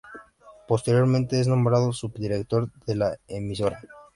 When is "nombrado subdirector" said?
1.47-2.71